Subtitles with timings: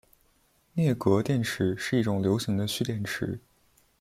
[0.73, 3.39] 镍镉电池是一种流行的蓄电池。